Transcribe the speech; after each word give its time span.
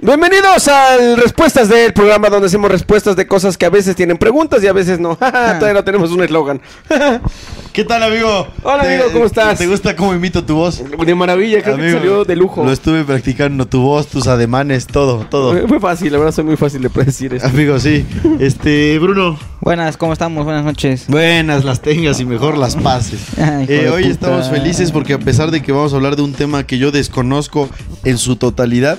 Bienvenidos 0.00 0.68
al 0.68 1.16
Respuestas 1.16 1.68
del 1.68 1.92
programa 1.92 2.28
donde 2.28 2.46
hacemos 2.46 2.70
respuestas 2.70 3.16
de 3.16 3.26
cosas 3.26 3.58
que 3.58 3.66
a 3.66 3.70
veces 3.70 3.96
tienen 3.96 4.16
preguntas 4.16 4.62
y 4.62 4.68
a 4.68 4.72
veces 4.72 5.00
no. 5.00 5.16
Todavía 5.16 5.72
no 5.72 5.82
tenemos 5.82 6.12
un 6.12 6.22
eslogan. 6.22 6.60
¿Qué 7.72 7.84
tal, 7.84 8.04
amigo? 8.04 8.46
Hola, 8.62 8.84
¿Te- 8.84 8.94
amigo, 8.94 9.10
¿cómo 9.12 9.24
estás? 9.26 9.58
¿Te 9.58 9.66
gusta 9.66 9.96
cómo 9.96 10.14
imito 10.14 10.44
tu 10.44 10.54
voz? 10.54 10.80
De 11.06 11.14
maravilla, 11.16 11.62
creo 11.62 11.76
que 11.76 11.82
Amigo, 11.82 11.98
salió 11.98 12.24
de 12.24 12.36
lujo. 12.36 12.64
Lo 12.64 12.70
estuve 12.70 13.02
practicando, 13.04 13.66
tu 13.66 13.80
voz, 13.82 14.06
tus 14.06 14.28
ademanes, 14.28 14.86
todo, 14.86 15.26
todo. 15.28 15.66
Fue- 15.66 15.80
fácil, 15.80 16.12
la 16.12 16.18
verdad 16.18 16.32
soy 16.32 16.44
muy 16.44 16.56
fácil 16.56 16.80
de 16.80 16.90
predecir 16.90 17.34
esto. 17.34 17.48
Amigo, 17.48 17.78
sí. 17.80 18.06
Este, 18.38 18.96
Bruno. 19.00 19.36
Buenas, 19.60 19.96
¿cómo 19.96 20.12
estamos? 20.12 20.44
Buenas 20.44 20.64
noches. 20.64 21.06
Buenas 21.08 21.64
las 21.64 21.82
tengas 21.82 22.20
y 22.20 22.24
mejor 22.24 22.56
las 22.56 22.76
pases. 22.76 23.20
Ay, 23.36 23.66
Eh, 23.68 23.88
hoy 23.90 24.02
puta. 24.04 24.12
estamos 24.14 24.48
felices 24.48 24.92
porque 24.92 25.14
a 25.14 25.18
pesar 25.18 25.50
de 25.50 25.60
que 25.60 25.72
vamos 25.72 25.92
a 25.92 25.96
hablar 25.96 26.14
de 26.14 26.22
un 26.22 26.34
tema 26.34 26.64
que 26.64 26.78
yo 26.78 26.92
desconozco 26.92 27.68
en 28.04 28.16
su 28.18 28.36
totalidad, 28.36 28.98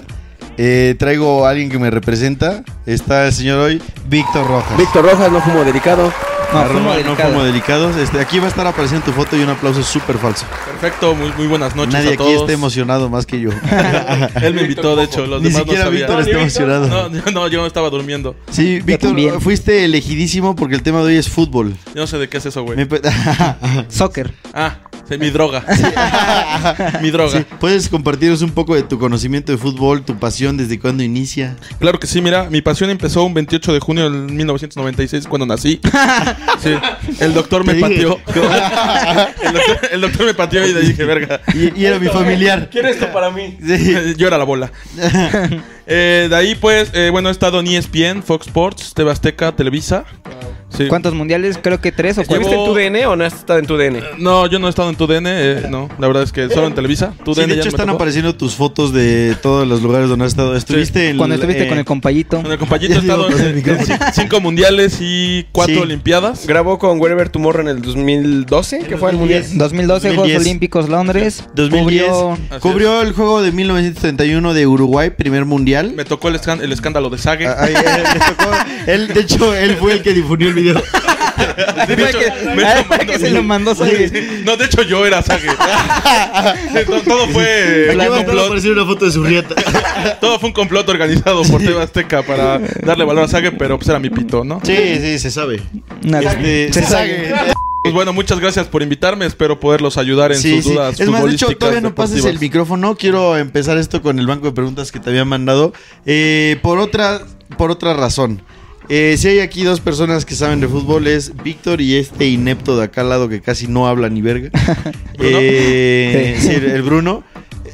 eh, 0.61 0.93
traigo 0.99 1.45
a 1.47 1.51
alguien 1.51 1.69
que 1.69 1.79
me 1.79 1.89
representa. 1.89 2.65
Está 2.85 3.27
el 3.27 3.33
señor 3.33 3.59
hoy, 3.59 3.81
Víctor 4.09 4.45
Rojas. 4.45 4.77
Víctor 4.77 5.05
Rojas, 5.05 5.31
no 5.31 5.39
fumo 5.39 5.63
delicado. 5.63 6.11
No, 6.51 6.65
fumo 6.65 6.79
no 6.79 6.95
delicado. 6.95 7.29
como 7.31 7.43
delicados. 7.45 7.95
Este, 7.95 8.19
aquí 8.19 8.39
va 8.39 8.45
a 8.45 8.49
estar 8.49 8.67
apareciendo 8.67 9.05
tu 9.05 9.13
foto 9.13 9.37
y 9.37 9.41
un 9.41 9.49
aplauso 9.49 9.81
súper 9.83 10.17
falso. 10.17 10.45
Perfecto, 10.65 11.15
muy, 11.15 11.31
muy 11.37 11.47
buenas 11.47 11.75
noches 11.77 11.93
Nadie 11.93 12.09
a 12.09 12.13
aquí 12.13 12.17
todos. 12.17 12.41
está 12.41 12.51
emocionado 12.51 13.07
más 13.09 13.25
que 13.25 13.39
yo. 13.39 13.51
Él 14.41 14.53
me 14.53 14.63
invitó, 14.63 14.97
de 14.97 15.05
hecho, 15.05 15.25
los 15.27 15.41
Ni 15.41 15.47
demás 15.47 15.61
siquiera 15.61 15.85
no 15.85 15.91
Víctor 15.91 16.23
sabían. 16.25 16.27
está 16.27 16.41
emocionado. 16.41 17.09
No, 17.09 17.25
yo 17.25 17.31
no, 17.31 17.47
yo 17.47 17.65
estaba 17.65 17.89
durmiendo. 17.89 18.35
Sí, 18.51 18.81
Víctor, 18.81 19.39
fuiste 19.39 19.85
elegidísimo 19.85 20.55
porque 20.57 20.75
el 20.75 20.83
tema 20.83 20.99
de 20.99 21.05
hoy 21.05 21.15
es 21.15 21.29
fútbol. 21.29 21.73
Yo 21.95 22.01
no 22.01 22.07
sé 22.07 22.17
de 22.17 22.27
qué 22.27 22.37
es 22.39 22.45
eso, 22.47 22.63
güey. 22.63 22.77
Soccer. 23.87 24.33
Ah, 24.53 24.77
sí, 25.09 25.17
mi 25.17 25.29
droga. 25.29 25.63
mi 27.01 27.11
droga. 27.11 27.39
Sí, 27.39 27.45
¿Puedes 27.59 27.89
compartirnos 27.89 28.41
un 28.41 28.51
poco 28.51 28.75
de 28.75 28.83
tu 28.83 28.99
conocimiento 28.99 29.51
de 29.51 29.57
fútbol, 29.57 30.03
tu 30.03 30.17
pasión, 30.17 30.57
desde 30.57 30.79
cuándo 30.79 31.03
inicia? 31.03 31.55
Claro 31.79 31.99
que 31.99 32.07
sí, 32.07 32.21
mira, 32.21 32.49
mi 32.49 32.61
pasión 32.61 32.89
empezó 32.89 33.23
un 33.23 33.33
28 33.33 33.73
de 33.73 33.79
junio 33.79 34.09
del 34.09 34.31
1996 34.31 35.27
cuando 35.27 35.45
nací. 35.45 35.79
Sí, 36.59 36.71
el 37.21 37.33
doctor 37.33 37.65
me 37.65 37.75
pateó. 37.75 38.19
el, 38.27 39.53
doctor, 39.53 39.89
el 39.93 40.01
doctor 40.01 40.25
me 40.25 40.33
pateó 40.33 40.67
y 40.67 40.73
le 40.73 40.81
dije, 40.81 41.05
verga. 41.05 41.39
Y, 41.53 41.79
y 41.79 41.85
era 41.85 41.99
mi 41.99 42.07
familiar. 42.07 42.69
Quiero 42.69 42.89
esto 42.89 43.11
para 43.13 43.31
mí. 43.31 43.57
Sí. 43.65 43.95
Yo 44.17 44.27
era 44.27 44.37
la 44.37 44.43
bola. 44.43 44.71
Eh, 45.91 46.27
de 46.29 46.35
ahí, 46.35 46.53
pues, 46.53 46.91
eh, 46.93 47.09
bueno, 47.09 47.29
he 47.29 47.31
estado 47.31 47.59
en 47.59 47.65
ESPN, 47.65 48.21
Fox 48.21 48.45
Sports, 48.45 48.93
TV 48.93 49.09
Azteca, 49.09 49.55
Televisa. 49.55 50.05
Sí. 50.69 50.87
¿Cuántos 50.87 51.13
mundiales? 51.13 51.57
Creo 51.61 51.81
que 51.81 51.91
tres 51.91 52.17
o 52.17 52.23
cuatro. 52.23 52.35
¿Estuviste 52.41 52.59
en 52.61 52.65
tu 52.65 52.73
DN 52.75 53.05
o 53.07 53.15
no 53.15 53.25
has 53.25 53.33
estado 53.33 53.59
en 53.59 53.65
tu 53.65 53.75
DN? 53.75 54.01
No, 54.19 54.45
yo 54.47 54.59
no 54.59 54.67
he 54.67 54.69
estado 54.69 54.89
en 54.89 54.95
tu 54.95 55.07
DN, 55.07 55.27
eh, 55.29 55.63
no. 55.69 55.89
La 55.97 56.07
verdad 56.07 56.23
es 56.23 56.31
que 56.31 56.47
solo 56.49 56.67
en 56.67 56.75
Televisa. 56.75 57.13
Tu 57.25 57.33
Sí, 57.33 57.41
DN 57.41 57.49
de 57.53 57.55
ya 57.57 57.61
hecho 57.61 57.69
están 57.69 57.87
tocó. 57.87 57.95
apareciendo 57.97 58.35
tus 58.35 58.53
fotos 58.55 58.93
de 58.93 59.35
todos 59.41 59.67
los 59.67 59.81
lugares 59.81 60.09
donde 60.09 60.25
has 60.25 60.31
estado. 60.31 60.55
Estuviste 60.55 61.09
en 61.09 61.17
Cuando 61.17 61.35
estuviste 61.35 61.63
eh, 61.65 61.67
con 61.67 61.77
el 61.79 61.85
compayito. 61.85 62.41
Con 62.41 62.51
el 62.51 62.57
compañito 62.59 62.93
he 62.95 62.97
estado 62.99 63.29
en, 63.29 63.63
cinco 64.13 64.39
mundiales 64.41 64.97
y 65.01 65.45
cuatro 65.51 65.75
Sí. 65.75 65.81
olimpiadas. 65.81 66.45
Grabó 66.47 66.77
con 66.79 66.99
Wherever 67.01 67.29
Tomorrow 67.29 67.61
en 67.61 67.67
el 67.69 67.81
2012, 67.81 68.79
que 68.87 68.97
fue 68.97 69.11
el 69.11 69.17
mundial. 69.17 69.43
2012 69.53 70.07
Juegos 70.09 70.15
2010. 70.27 70.41
Olímpicos 70.41 70.87
Londres. 70.89 71.43
2010 71.55 72.07
Cubrió- 72.11 72.37
cubrió 72.61 73.01
el 73.01 73.13
juego 73.13 73.41
de 73.41 73.51
1931 73.51 74.53
de 74.53 74.67
Uruguay, 74.67 75.09
primer 75.09 75.45
mundial. 75.45 75.93
Me 75.95 76.05
tocó 76.05 76.27
el, 76.29 76.35
escán- 76.35 76.61
el 76.61 76.71
escándalo 76.71 77.09
de 77.09 77.17
Sage. 77.17 77.47
Ah, 77.47 77.55
ahí, 77.59 77.73
eh, 77.73 78.03
le 78.13 78.19
tocó- 78.19 78.51
él, 78.87 79.07
de 79.07 79.19
hecho, 79.21 79.55
él 79.55 79.75
fue 79.79 79.93
el 79.93 80.01
que 80.03 80.13
difundió 80.13 80.49
el 80.49 80.58
video. 80.61 80.83
De 81.87 81.95
Fue 81.95 82.09
hecho, 82.09 82.19
que- 82.19 82.55
me- 82.55 82.83
fue 82.83 82.97
que 83.05 83.17
se 83.19 83.29
lo 83.31 83.41
mandó 83.43 83.73
Sage. 83.73 84.41
No, 84.43 84.57
de 84.57 84.65
hecho 84.65 84.81
yo 84.83 85.05
era 85.05 85.21
Sage. 85.21 85.47
todo, 86.85 87.01
todo 87.01 87.27
fue 87.29 87.87
Aquí 87.89 87.93
un 87.93 87.99
va 87.99 88.03
a 88.03 88.05
estar 88.07 88.25
complot. 88.25 88.45
aparecer 88.45 88.71
una 88.71 88.85
foto 88.85 89.05
de 89.05 89.11
su 89.11 89.23
rieta. 89.23 89.55
Todo 90.21 90.39
fue 90.39 90.47
un 90.49 90.53
complot 90.53 90.87
organizado 90.89 91.41
por 91.43 91.61
TV 91.61 91.81
Azteca 91.81 92.23
para 92.23 92.59
darle 92.83 93.03
valor 93.05 93.23
a 93.23 93.27
Sage, 93.27 93.51
pero 93.53 93.77
pues 93.77 93.87
era 93.89 93.99
mi 93.99 94.09
pito, 94.09 94.43
¿no? 94.43 94.59
Sí, 94.63 94.75
sí, 95.01 95.19
se 95.19 95.31
sabe. 95.31 95.61
Este, 96.03 96.73
se 96.73 96.81
se 96.81 96.85
sabe. 96.85 97.29
sabe. 97.29 97.53
Pues 97.83 97.93
bueno, 97.93 98.11
muchas 98.11 98.39
gracias 98.39 98.67
por 98.67 98.81
invitarme. 98.83 99.25
Espero 99.25 99.59
poderlos 99.59 99.97
ayudar 99.97 100.31
en 100.33 100.37
Sí, 100.39 100.55
sus 100.57 100.65
sí. 100.65 100.73
dudas 100.73 100.99
Es 100.99 101.07
más, 101.09 101.23
de 101.23 101.31
hecho, 101.31 101.47
todavía 101.57 101.81
no 101.81 101.95
pases 101.95 102.25
el 102.25 102.37
micrófono. 102.39 102.95
Quiero 102.95 103.37
empezar 103.37 103.77
esto 103.77 104.01
con 104.01 104.19
el 104.19 104.27
banco 104.27 104.47
de 104.47 104.51
preguntas 104.51 104.91
que 104.91 104.99
te 104.99 105.09
habían 105.09 105.27
mandado. 105.29 105.73
Eh, 106.05 106.57
por 106.61 106.79
otra, 106.79 107.21
por 107.57 107.71
otra 107.71 107.93
razón. 107.93 108.41
Eh, 108.89 109.15
si 109.17 109.27
hay 109.27 109.39
aquí 109.39 109.63
dos 109.63 109.79
personas 109.79 110.25
que 110.25 110.33
saben 110.35 110.59
de 110.61 110.67
fútbol 110.67 111.05
es 111.07 111.31
Víctor 111.43 111.79
y 111.79 111.95
este 111.95 112.27
inepto 112.27 112.75
de 112.75 112.85
acá 112.85 113.01
al 113.01 113.09
lado 113.09 113.29
que 113.29 113.39
casi 113.41 113.67
no 113.67 113.87
habla 113.87 114.09
ni 114.09 114.21
verga. 114.21 114.49
¿Bruno? 115.17 115.37
Eh, 115.41 116.35
Sí. 116.39 116.47
sí, 116.47 116.53
el, 116.55 116.65
el 116.65 116.81
Bruno. 116.81 117.23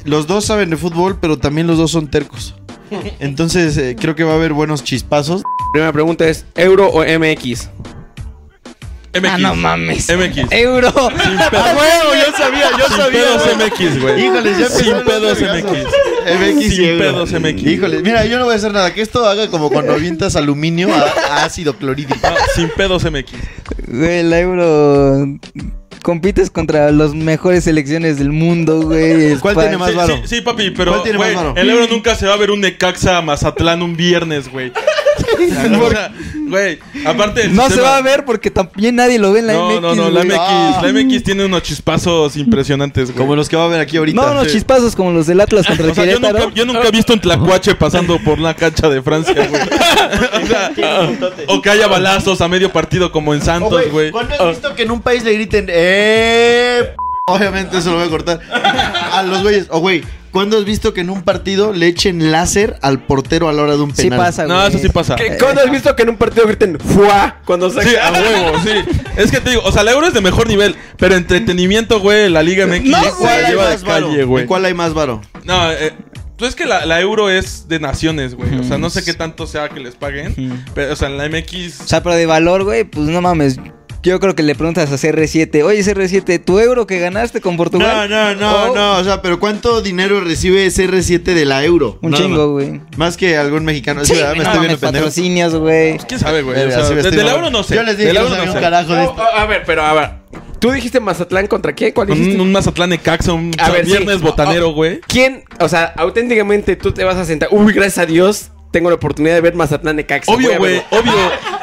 Los 0.04 0.26
dos 0.26 0.44
saben 0.44 0.70
de 0.70 0.76
fútbol, 0.76 1.18
pero 1.20 1.38
también 1.38 1.66
los 1.66 1.78
dos 1.78 1.90
son 1.90 2.08
tercos. 2.08 2.54
Entonces 3.18 3.76
eh, 3.78 3.96
creo 3.98 4.14
que 4.14 4.22
va 4.24 4.32
a 4.32 4.36
haber 4.36 4.52
buenos 4.52 4.84
chispazos. 4.84 5.42
Primera 5.72 5.92
pregunta 5.92 6.28
es, 6.28 6.44
¿Euro 6.54 6.88
o 6.88 7.02
MX? 7.02 7.68
MX. 9.20 9.30
Ah, 9.32 9.38
no 9.38 9.54
mames. 9.54 10.08
MX. 10.08 10.52
Euro. 10.52 10.92
¡Ah, 10.96 11.08
huevo! 11.76 12.14
Yo 12.14 12.36
sabía, 12.36 12.70
yo 12.78 12.86
Sin 12.88 12.96
sabía. 12.96 13.20
pedos. 13.22 13.42
MX, 13.56 14.02
güey. 14.02 14.24
Híjoles, 14.24 14.58
ya 14.58 14.68
Sin 14.68 14.94
pedos. 15.04 15.38
MX. 15.40 15.64
MX 16.38 16.74
Sin 16.74 16.84
euro. 16.84 16.98
pedos 16.98 17.32
MX. 17.32 17.62
Híjole, 17.66 18.02
mira, 18.02 18.24
yo 18.26 18.38
no 18.38 18.44
voy 18.44 18.54
a 18.54 18.56
hacer 18.56 18.72
nada. 18.72 18.92
Que 18.92 19.02
esto 19.02 19.26
haga 19.26 19.48
como 19.48 19.70
cuando 19.70 19.92
avientas 19.92 20.36
aluminio 20.36 20.88
a, 20.94 21.00
a 21.40 21.44
ácido 21.44 21.76
clorhídrico. 21.76 22.26
Ah, 22.26 22.34
sin 22.54 22.68
pedos 22.70 23.04
MX. 23.04 23.32
Güey, 23.88 24.18
el 24.20 24.32
Euro. 24.32 25.26
Compites 26.02 26.50
contra 26.50 26.92
las 26.92 27.14
mejores 27.14 27.64
selecciones 27.64 28.18
del 28.18 28.30
mundo, 28.30 28.80
güey. 28.82 29.34
¿Cuál 29.38 29.56
tiene 29.56 29.76
más 29.76 29.90
Sí, 29.90 29.96
varo? 29.96 30.16
sí, 30.18 30.22
sí, 30.36 30.40
papi, 30.40 30.70
pero 30.70 30.92
¿Cuál 30.92 31.02
tiene 31.02 31.18
más 31.18 31.26
güey, 31.32 31.36
varo? 31.36 31.54
el 31.56 31.68
euro 31.68 31.88
nunca 31.88 32.14
se 32.14 32.26
va 32.28 32.34
a 32.34 32.36
ver 32.36 32.52
un 32.52 32.60
Necaxa 32.60 33.20
Mazatlán 33.22 33.82
un 33.82 33.96
viernes, 33.96 34.48
güey. 34.48 34.70
O 35.16 35.90
sea, 35.90 36.12
güey, 36.48 36.78
aparte 37.04 37.40
del 37.42 37.54
No 37.54 37.68
se 37.68 37.80
va 37.80 37.96
a 37.96 38.02
ver 38.02 38.24
porque 38.24 38.50
también 38.50 38.96
nadie 38.96 39.18
lo 39.18 39.32
ve 39.32 39.40
en 39.40 39.46
la 39.48 39.52
No, 39.54 39.68
MX. 39.70 39.80
no, 39.82 39.94
no, 39.94 40.10
la 40.10 40.22
güey. 40.24 40.26
MX, 40.26 40.38
Ah. 40.38 40.80
la 40.82 40.88
MX 40.92 41.22
tiene 41.22 41.44
unos 41.44 41.62
chispazos 41.62 42.36
impresionantes, 42.36 43.06
güey. 43.10 43.18
Como 43.18 43.34
los 43.36 43.48
que 43.48 43.56
va 43.56 43.64
a 43.64 43.68
ver 43.68 43.80
aquí 43.80 43.96
ahorita. 43.96 44.20
No, 44.20 44.30
unos 44.32 44.46
Sí. 44.46 44.52
chispazos 44.54 44.94
como 44.94 45.10
los 45.12 45.26
del 45.26 45.40
Atlas 45.40 45.66
contra 45.66 45.84
el 45.86 45.92
O 45.92 45.94
sea, 45.94 46.04
yo 46.04 46.18
nunca, 46.20 46.50
yo 46.54 46.64
nunca 46.64 46.86
he 46.86 46.90
visto 46.90 47.12
un 47.12 47.20
tlacuache 47.20 47.74
pasando 47.74 48.18
por 48.22 48.38
la 48.38 48.54
cancha 48.54 48.88
de 48.88 49.02
Francia, 49.02 49.34
güey. 49.34 49.62
o, 50.42 50.46
sea, 50.46 50.70
o 51.48 51.62
que 51.62 51.70
haya 51.70 51.86
balazos 51.88 52.40
a 52.40 52.48
medio 52.48 52.70
partido 52.72 53.10
como 53.12 53.34
en 53.34 53.40
Oh, 53.42 53.44
Santos, 53.44 53.90
güey. 53.90 54.10
¿Cuándo 54.10 54.34
has 54.34 54.48
visto 54.50 54.74
que 54.74 54.82
en 54.82 54.90
un 54.90 55.00
país 55.00 55.22
le 55.24 55.32
griten, 55.34 55.66
eh? 55.68 56.94
P-"? 57.26 57.32
Obviamente 57.32 57.78
eso 57.78 57.90
lo 57.90 57.96
voy 57.98 58.06
a 58.06 58.10
cortar. 58.10 58.40
A 59.12 59.22
los 59.22 59.42
güeyes. 59.42 59.66
O 59.70 59.80
güey, 59.80 60.02
¿cuándo 60.30 60.56
has 60.58 60.64
visto 60.64 60.94
que 60.94 61.00
en 61.00 61.10
un 61.10 61.22
partido 61.22 61.72
le 61.72 61.88
echen 61.88 62.30
láser 62.30 62.78
al 62.82 63.00
portero 63.00 63.48
a 63.48 63.52
la 63.52 63.62
hora 63.62 63.76
de 63.76 63.82
un 63.82 63.94
Sí 63.94 64.02
penal? 64.04 64.18
pasa, 64.18 64.44
güey. 64.44 64.56
No, 64.56 64.66
eso 64.66 64.78
sí 64.78 64.88
pasa. 64.88 65.16
¿Qué- 65.16 65.36
¿Cuándo 65.38 65.60
has 65.62 65.70
visto 65.70 65.94
que 65.96 66.02
en 66.02 66.10
un 66.10 66.16
partido 66.16 66.46
griten 66.46 66.78
¡Fua! 66.78 67.40
Cuando 67.44 67.68
saca... 67.70 67.88
Sí, 67.88 67.96
a 67.96 68.12
huevo, 68.12 68.58
sí. 68.62 68.70
Es 69.16 69.30
que 69.30 69.40
te 69.40 69.50
digo, 69.50 69.62
o 69.64 69.72
sea, 69.72 69.82
la 69.82 69.92
euro 69.92 70.06
es 70.06 70.14
de 70.14 70.20
mejor 70.20 70.46
nivel, 70.48 70.76
pero 70.98 71.16
entretenimiento, 71.16 72.00
güey, 72.00 72.28
la 72.30 72.42
Liga 72.42 72.66
MX 72.66 72.84
No, 72.84 73.00
se 73.02 73.08
¿En 73.08 73.14
cuál 73.16 73.42
la 73.42 73.48
hay 73.48 73.52
lleva 73.52 73.64
de 73.68 73.72
más 73.74 73.84
varo? 73.84 74.06
calle, 74.08 74.24
güey. 74.24 74.42
¿En 74.42 74.48
cuál 74.48 74.64
hay 74.64 74.74
más 74.74 74.94
varo? 74.94 75.20
No, 75.44 75.72
eh, 75.72 75.94
pues 76.38 76.50
es 76.50 76.54
que 76.54 76.66
la, 76.66 76.84
la 76.86 77.00
euro 77.00 77.30
es 77.30 77.66
de 77.66 77.80
naciones, 77.80 78.34
güey. 78.34 78.58
O 78.58 78.62
sea, 78.62 78.78
no 78.78 78.90
sé 78.90 79.02
qué 79.04 79.14
tanto 79.14 79.46
sea 79.46 79.68
que 79.70 79.80
les 79.80 79.94
paguen. 79.96 80.62
Pero, 80.74 80.92
o 80.92 80.96
sea, 80.96 81.08
en 81.08 81.16
la 81.16 81.28
MX. 81.28 81.80
O 81.80 81.86
sea, 81.88 82.02
pero 82.02 82.14
de 82.14 82.26
valor, 82.26 82.62
güey, 82.64 82.84
pues 82.84 83.08
no 83.08 83.20
mames. 83.22 83.56
Yo 84.06 84.20
creo 84.20 84.36
que 84.36 84.44
le 84.44 84.54
preguntas 84.54 84.90
a 84.92 84.94
CR7, 84.94 85.64
oye 85.64 85.80
CR7, 85.82 86.40
¿tu 86.44 86.60
euro 86.60 86.86
que 86.86 87.00
ganaste 87.00 87.40
con 87.40 87.54
No, 87.54 87.58
Portugal? 87.58 88.08
no, 88.08 88.34
no, 88.36 88.70
Oh, 88.70 88.74
no. 88.74 88.98
O 88.98 89.04
sea, 89.04 89.20
pero 89.20 89.40
¿cuánto 89.40 89.82
dinero 89.82 90.20
recibe 90.20 90.64
CR7 90.68 91.22
de 91.34 91.44
la 91.44 91.64
euro? 91.64 91.98
Un 92.02 92.12
Nada 92.12 92.22
chingo, 92.22 92.52
güey. 92.52 92.80
Más 92.96 93.16
que 93.16 93.36
algún 93.36 93.64
mexicano. 93.64 94.04
Sí, 94.04 94.14
Sí, 94.14 94.20
me 94.22 94.36
no 94.36 94.42
estoy 94.44 94.60
viendo 94.60 94.78
patrocinios, 94.78 95.54
güey. 95.56 95.98
¿Quién 96.06 96.20
sabe, 96.20 96.42
güey? 96.42 96.54
O 96.56 96.60
Verga, 96.60 96.76
sea, 96.76 96.84
sí 96.86 96.94
me 96.94 97.02
de- 97.02 97.10
mamando. 97.10 97.30
euro 97.36 97.50
no 97.50 97.62
sé. 97.64 97.74
Yo 97.74 97.82
les 97.82 97.96
dije 97.98 98.10
que 98.10 98.14
no 98.14 98.20
euro 98.20 98.30
sabía 98.36 98.46
no 98.46 98.52
sé. 98.52 98.60
carajo 98.60 98.92
de 98.92 99.02
No, 99.02 99.10
esto. 99.10 99.22
a 99.22 99.42
a 99.42 99.46
ver, 99.46 99.62
pero 99.66 99.82
a 99.82 99.92
ver. 99.92 100.10
¿Tú 100.60 100.70
dijiste 100.70 101.00
Mazatlán 101.00 101.48
contra 101.48 101.72
quién? 101.74 101.90
¿Cuál 101.92 102.06
dijiste? 102.06 102.36
Un, 102.36 102.40
un 102.42 102.52
Mazatlán 102.52 102.90
de 102.90 102.98
Caxa, 102.98 103.32
un 103.32 103.50
A 103.58 103.70
ver, 103.70 103.84
sí. 103.84 103.90
viernes 103.90 104.20
botanero, 104.22 104.70
güey. 104.72 105.00
¿Quién? 105.08 105.42
O 105.60 105.68
sea, 105.68 105.84
auténticamente 105.96 106.76
tú 106.76 106.92
te 106.92 107.02
vas 107.04 107.16
a 107.16 107.24
sentar. 107.24 107.48
Uy, 107.50 107.72
gracias 107.72 107.98
a 107.98 108.06
Dios, 108.06 108.50
tengo 108.76 108.90
la 108.90 108.96
oportunidad 108.96 109.34
de 109.36 109.40
ver 109.40 109.54
Mazatlán 109.54 109.96
de 109.96 110.04
Caxa. 110.04 110.30
Voy 110.30 110.44
Obvio, 110.44 110.58
güey, 110.58 110.82
obvio. 110.90 111.12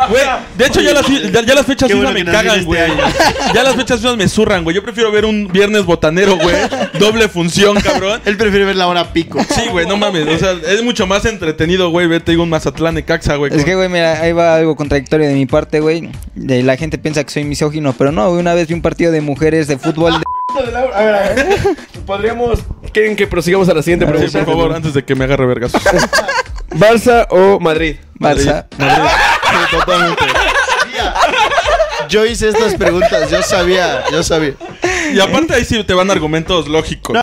Güey, 0.10 0.22
de 0.58 0.66
hecho 0.66 0.82
ya 0.82 0.94
las, 0.94 1.06
ya, 1.08 1.42
ya 1.44 1.54
las 1.54 1.66
fechas 1.68 1.94
bueno 1.94 2.12
me 2.12 2.26
cagan, 2.26 2.48
este 2.56 2.64
güey. 2.66 2.82
año. 2.82 3.04
Ya 3.54 3.62
las 3.64 3.76
fechas 3.76 4.02
me 4.18 4.28
zurran, 4.28 4.64
güey. 4.64 4.76
Yo 4.76 4.82
prefiero 4.82 5.12
ver 5.12 5.26
un 5.26 5.48
viernes 5.48 5.86
botanero, 5.86 6.38
güey. 6.38 6.56
Doble 6.98 7.28
función, 7.30 7.80
cabrón. 7.82 8.20
Él 8.26 8.36
prefiere 8.36 8.66
ver 8.66 8.76
la 8.78 8.88
hora 8.88 9.14
pico. 9.14 9.40
Sí, 9.44 9.68
güey, 9.70 9.86
no 9.86 9.96
mames. 9.96 10.28
O 10.28 10.40
sea, 10.40 10.54
es 10.68 10.82
mucho 10.84 11.06
más 11.06 11.24
entretenido, 11.26 11.92
güey, 11.92 12.08
ver, 12.08 12.24
te 12.24 12.32
digo, 12.32 12.42
un 12.42 12.50
Mazatlán 12.50 12.96
de 12.96 13.04
Caxa, 13.06 13.36
güey. 13.36 13.56
Es 13.56 13.64
que, 13.64 13.76
güey, 13.76 13.90
mira, 13.90 14.20
ahí 14.22 14.32
va 14.32 14.56
algo 14.56 14.76
contradictorio 14.76 15.28
de 15.28 15.36
mi 15.36 15.46
parte, 15.46 15.80
güey. 15.82 16.10
De- 16.34 16.64
La 16.64 16.76
gente 16.78 16.98
piensa 16.98 17.24
que 17.24 17.30
soy 17.32 17.44
misógino, 17.44 17.94
pero 17.94 18.12
no, 18.12 18.28
güey, 18.30 18.40
una 18.42 18.56
vez 18.56 18.68
vi 18.68 18.74
un 18.74 18.82
partido 18.82 19.12
de 19.12 19.22
mujeres 19.22 19.68
de 19.68 19.78
fútbol. 19.78 20.14
de- 20.14 20.24
A 20.78 21.02
ver, 21.02 21.16
a 21.16 21.20
ver. 21.20 21.58
Podríamos. 22.06 22.60
¿Quieren 22.92 23.16
que 23.16 23.26
prosigamos 23.28 23.70
a 23.70 23.74
la 23.74 23.82
siguiente 23.82 24.06
Sí, 24.06 24.12
pregunta? 24.12 24.40
por 24.46 24.54
favor, 24.54 24.74
antes 24.76 24.94
de 24.94 25.04
que 25.04 25.16
me 25.16 25.24
agarre 25.24 25.46
vergas. 25.46 25.72
¿Barça 26.76 27.28
o 27.30 27.60
Madrid? 27.60 27.98
Barça. 28.20 28.66
Madrid. 28.78 29.10
Sí, 29.44 29.78
totalmente. 29.78 30.24
Yo 32.10 32.26
hice 32.26 32.50
estas 32.50 32.76
preguntas, 32.76 33.30
yo 33.30 33.42
sabía, 33.42 34.04
yo 34.12 34.24
sabía. 34.24 34.54
Y 35.14 35.20
aparte 35.20 35.54
ahí 35.54 35.66
sí 35.66 35.84
te 35.84 35.94
van 35.94 36.12
argumentos 36.12 36.68
lógicos. 36.68 37.18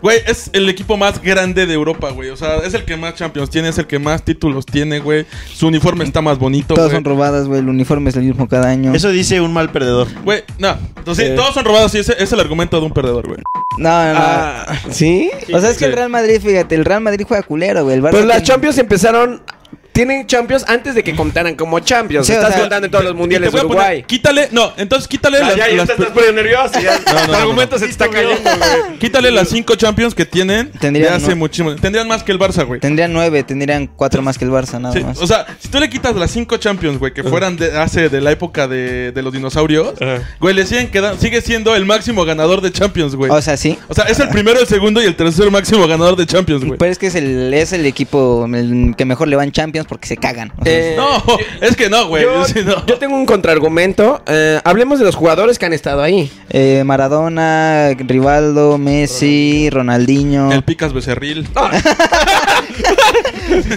Güey, 0.00 0.18
es 0.26 0.50
el 0.52 0.68
equipo 0.68 0.96
más 0.96 1.22
grande 1.22 1.66
de 1.66 1.74
Europa, 1.74 2.10
güey. 2.10 2.30
O 2.30 2.36
sea, 2.36 2.56
es 2.58 2.74
el 2.74 2.84
que 2.84 2.96
más 2.96 3.14
Champions 3.14 3.50
tiene, 3.50 3.68
es 3.68 3.78
el 3.78 3.86
que 3.86 3.98
más 3.98 4.24
títulos 4.24 4.66
tiene, 4.66 4.98
güey. 4.98 5.26
Su 5.54 5.68
uniforme 5.68 6.04
está 6.04 6.20
más 6.20 6.38
bonito, 6.38 6.74
Todas 6.74 6.90
güey. 6.90 6.96
son 6.96 7.04
robadas, 7.04 7.46
güey. 7.46 7.60
El 7.60 7.68
uniforme 7.68 8.10
es 8.10 8.16
el 8.16 8.24
mismo 8.24 8.48
cada 8.48 8.68
año. 8.70 8.92
Eso 8.94 9.10
dice 9.10 9.40
un 9.40 9.52
mal 9.52 9.70
perdedor. 9.70 10.08
Güey, 10.24 10.42
no. 10.58 10.76
Entonces, 10.96 11.30
Eh. 11.30 11.34
todos 11.36 11.54
son 11.54 11.64
robados 11.64 11.94
y 11.94 11.98
ese 11.98 12.14
es 12.18 12.32
el 12.32 12.40
argumento 12.40 12.80
de 12.80 12.86
un 12.86 12.92
perdedor, 12.92 13.26
güey. 13.28 13.40
No, 13.78 13.88
no, 13.88 14.12
no. 14.14 14.20
Ah, 14.20 14.66
¿Sí? 14.90 15.30
o 15.52 15.60
sea, 15.60 15.70
es 15.70 15.78
que 15.78 15.84
sí. 15.84 15.90
el 15.90 15.92
Real 15.94 16.10
Madrid, 16.10 16.40
fíjate, 16.42 16.74
el 16.74 16.84
Real 16.84 17.00
Madrid 17.00 17.24
juega 17.26 17.42
culero, 17.42 17.84
güey. 17.84 17.96
El 17.96 18.02
Barça 18.02 18.10
Pues 18.10 18.24
las 18.26 18.36
tiene- 18.38 18.46
Champions 18.48 18.78
empezaron. 18.78 19.42
Tienen 19.92 20.26
Champions 20.26 20.64
antes 20.68 20.94
de 20.94 21.02
que 21.04 21.14
contaran 21.14 21.54
como 21.54 21.78
Champions. 21.80 22.26
Sí, 22.26 22.32
o 22.32 22.36
Estás 22.36 22.52
sea, 22.52 22.60
contando 22.62 22.86
en 22.86 22.90
todos 22.90 23.04
los 23.04 23.14
mundiales 23.14 23.52
de 23.52 23.58
poner- 23.58 23.66
Uruguay. 23.66 24.04
quítale, 24.06 24.48
no, 24.52 24.72
entonces 24.76 25.06
quítale 25.06 25.38
Ah, 25.38 25.48
las, 25.48 25.56
ya, 25.56 25.68
ya 25.68 25.76
las- 25.76 25.90
estás 25.90 26.06
poniendo 26.10 26.42
nervioso. 26.42 26.80
Ya. 26.80 26.98
No, 27.12 27.12
no, 27.20 27.26
tu 27.26 27.32
no, 27.32 27.38
argumento 27.38 27.76
no. 27.76 27.78
se 27.78 27.84
te 27.86 27.90
está 27.90 28.08
cayendo, 28.08 28.40
güey. 28.42 28.98
Quítale 28.98 29.30
las 29.30 29.48
cinco 29.48 29.74
Champions 29.76 30.14
que 30.14 30.24
tienen 30.24 30.70
Tendrían, 30.72 31.10
de 31.10 31.16
hace 31.16 31.30
¿no? 31.30 31.36
muchísimo. 31.36 31.74
Tendrían 31.76 32.08
más 32.08 32.22
que 32.22 32.32
el 32.32 32.38
Barça, 32.38 32.64
güey. 32.66 32.80
Tendrían 32.80 33.12
nueve, 33.12 33.42
tendrían 33.42 33.86
cuatro 33.86 34.22
más 34.22 34.38
que 34.38 34.44
el 34.44 34.50
Barça, 34.50 34.80
nada 34.80 34.94
Sí, 34.94 35.04
más. 35.04 35.18
o 35.18 35.26
sea, 35.26 35.46
si 35.58 35.68
tú 35.68 35.78
le 35.78 35.90
quitas 35.90 36.14
las 36.16 36.30
cinco 36.30 36.56
Champions, 36.56 36.98
güey, 36.98 37.12
que 37.12 37.22
fueran 37.22 37.56
de 37.56 37.76
hace 37.78 38.08
de 38.08 38.20
la 38.20 38.30
época 38.32 38.66
de, 38.68 39.12
de 39.12 39.22
los 39.22 39.32
dinosaurios, 39.32 39.94
güey, 40.40 40.54
le 40.54 40.64
siguen 40.66 40.90
quedando, 40.90 41.20
sigue 41.20 41.40
siendo 41.42 41.74
el 41.76 41.84
máximo 41.84 42.24
ganador 42.24 42.60
de 42.62 42.72
Champions, 42.72 43.14
güey. 43.14 43.30
O 43.30 43.42
sea, 43.42 43.56
sí. 43.56 43.78
O 43.88 43.94
sea, 43.94 44.04
es 44.04 44.18
el 44.20 44.28
primero, 44.30 44.58
el 44.60 44.66
segundo 44.66 45.02
y 45.02 45.04
el 45.06 45.16
tercer 45.16 45.50
máximo 45.50 45.86
ganador 45.86 46.16
de 46.16 46.24
Champions, 46.26 46.64
güey. 46.64 46.78
Pero 46.78 46.90
es 46.92 46.98
que 46.98 47.08
es 47.08 47.14
el, 47.14 47.52
es 47.52 47.72
el 47.72 47.84
equipo 47.84 48.46
el 48.52 48.94
que 48.96 49.04
mejor 49.04 49.28
le 49.28 49.36
va 49.36 49.44
en 49.44 49.52
Champions 49.52 49.81
porque 49.86 50.06
se 50.08 50.16
cagan. 50.16 50.52
O 50.58 50.64
sea, 50.64 50.72
Eh, 50.72 50.94
No, 50.96 51.22
es 51.60 51.76
que 51.76 51.88
no, 51.90 52.08
güey. 52.08 52.24
Yo, 52.24 52.44
Sí, 52.44 52.60
no. 52.64 52.84
yo 52.86 52.98
tengo 52.98 53.16
un 53.16 53.26
contraargumento. 53.26 54.22
Eh, 54.26 54.60
hablemos 54.64 54.98
de 54.98 55.04
los 55.04 55.14
jugadores 55.14 55.58
que 55.58 55.66
han 55.66 55.72
estado 55.72 56.02
ahí. 56.02 56.30
eh, 56.50 56.82
Maradona, 56.84 57.90
Rivaldo, 57.98 58.78
Messi, 58.78 59.68
Ronaldinho. 59.70 60.50
El 60.52 60.62
Picas 60.64 60.92
Becerril. 60.92 61.48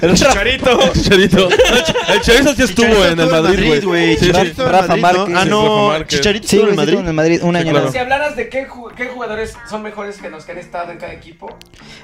El 0.01 0.13
Chicharito. 0.15 0.81
El 0.81 0.91
Chicharito. 0.93 1.49
El 1.49 2.21
Chicharito 2.21 2.53
sí 2.55 2.63
estuvo 2.63 3.05
en 3.05 3.19
el 3.19 3.29
Madrid, 3.29 3.83
güey. 3.83 4.13
Sí, 4.13 4.19
sí. 4.19 4.25
Chicharito 4.27 4.65
en 4.65 4.71
Rafa 4.71 4.95
¿no? 4.95 5.01
Márquez. 5.01 5.35
Ah, 5.37 5.45
no. 5.45 6.03
Chicharito 6.05 6.47
Sí, 6.47 6.55
estuvo 6.57 6.69
en 6.71 6.75
Madrid. 6.75 6.97
en 6.99 7.07
el 7.07 7.13
Madrid 7.13 7.39
un 7.43 7.55
año. 7.55 7.91
Si 7.91 7.97
hablaras 7.97 8.35
de 8.35 8.49
qué, 8.49 8.67
ju- 8.67 8.93
qué 8.95 9.07
jugadores 9.07 9.53
son 9.69 9.83
mejores 9.83 10.17
que 10.17 10.29
los 10.29 10.45
que 10.45 10.51
han 10.53 10.57
estado 10.59 10.91
en 10.91 10.97
cada 10.97 11.13
equipo, 11.13 11.47
más. 11.47 11.57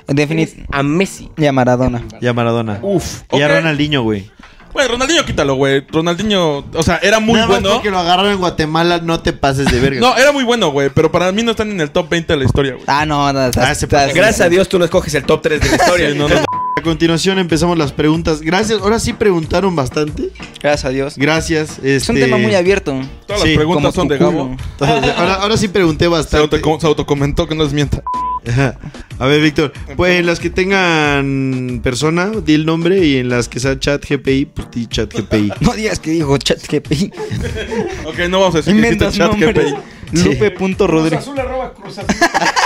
Definit 0.07 0.49
a 0.71 0.83
Messi. 0.83 1.29
y 1.37 1.45
a 1.45 1.51
Maradona. 1.51 2.03
Y 2.19 2.27
a 2.27 2.33
Maradona. 2.33 2.79
Uf. 2.81 3.21
Y 3.31 3.41
a. 3.41 3.47
Ronaldinho, 3.47 4.03
güey. 4.03 4.29
Güey, 4.73 4.87
Ronaldinho 4.87 5.25
quítalo, 5.25 5.55
güey. 5.55 5.85
Ronaldinho, 5.91 6.59
o 6.73 6.81
sea, 6.83 6.97
era 7.03 7.19
muy 7.19 7.33
Nada 7.35 7.47
más 7.47 7.59
bueno. 7.59 7.75
porque 7.75 7.91
lo 7.91 7.99
agarraron 7.99 8.31
en 8.31 8.37
Guatemala, 8.37 8.99
no 9.03 9.19
te 9.19 9.33
pases 9.33 9.65
de 9.69 9.79
verga. 9.81 9.99
No, 9.99 10.15
era 10.15 10.31
muy 10.31 10.45
bueno, 10.45 10.69
güey. 10.71 10.89
Pero 10.89 11.11
para 11.11 11.29
mí 11.33 11.43
no 11.43 11.51
están 11.51 11.71
en 11.71 11.81
el 11.81 11.91
top 11.91 12.07
20 12.09 12.31
de 12.33 12.39
la 12.39 12.45
historia, 12.45 12.73
güey. 12.75 12.85
Ah, 12.87 13.05
no, 13.05 13.33
no, 13.33 13.47
estás- 13.47 13.83
Ah. 13.83 14.07
Gracias 14.13 14.39
a 14.41 14.47
Dios 14.47 14.69
tú 14.69 14.79
no 14.79 14.85
escoges 14.85 15.13
el 15.15 15.25
top 15.25 15.41
3 15.41 15.59
de 15.59 15.69
la 15.69 15.75
historia. 15.75 16.11
Sí, 16.11 16.17
no, 16.17 16.29
no, 16.29 16.35
no. 16.35 16.45
A 16.77 16.81
continuación 16.83 17.37
empezamos 17.37 17.77
las 17.77 17.91
preguntas. 17.91 18.41
Gracias. 18.41 18.79
Ahora 18.81 18.99
sí 18.99 19.13
preguntaron 19.13 19.75
bastante. 19.75 20.29
Gracias 20.61 20.85
a 20.85 20.89
Dios. 20.89 21.13
Gracias. 21.17 21.77
Es 21.83 22.07
un 22.09 22.15
este- 22.17 22.25
tema 22.27 22.37
muy 22.37 22.55
abierto. 22.55 22.99
Todas 23.27 23.41
Sí, 23.41 23.49
las 23.49 23.57
preguntas 23.57 23.93
son 23.93 24.07
de 24.07 24.17
Gabo. 24.17 24.55
ahora, 24.79 25.35
ahora 25.35 25.57
sí 25.57 25.67
pregunté 25.67 26.05
Se, 26.05 26.09
bastante. 26.09 26.55
auto, 26.57 26.79
se 26.79 26.87
autocomentó 26.87 27.47
que 27.47 27.55
no 27.55 27.63
es 27.65 27.73
mienta. 27.73 28.01
A 29.19 29.27
ver, 29.27 29.41
Víctor. 29.41 29.73
Pues 29.95 30.19
en 30.19 30.25
las 30.25 30.39
que 30.39 30.49
tengan 30.49 31.81
persona, 31.83 32.31
di 32.43 32.55
el 32.55 32.65
nombre. 32.65 33.05
Y 33.05 33.17
en 33.17 33.29
las 33.29 33.47
que 33.47 33.59
sea 33.59 33.77
chat 33.77 34.03
GPI, 34.03 34.45
pues 34.45 34.71
di 34.71 34.87
chat 34.87 35.13
GPI. 35.13 35.51
No 35.59 35.73
digas 35.73 35.99
que 35.99 36.11
dijo 36.11 36.35
chat 36.37 36.59
GPI. 36.67 37.11
Ok, 38.05 38.17
no 38.29 38.39
vamos 38.39 38.55
a 38.55 38.57
decir 38.61 38.81
que 38.81 38.97
chat. 38.97 39.13
GPI. 39.35 39.75
Lupe.rodríguez. 40.13 41.19
Azul 41.19 41.39
arroba 41.39 41.73
Cruz 41.73 41.97
Azul. 41.99 42.15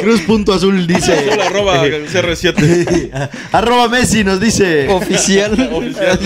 Cruz 0.00 0.20
punto 0.22 0.52
azul 0.52 0.86
dice. 0.86 1.12
Arroba 1.46 1.84
CR7. 1.84 3.28
Arroba 3.52 3.88
Messi 3.88 4.24
nos 4.24 4.40
dice. 4.40 4.88
Oficial. 4.88 5.52
Oficial. 5.72 6.18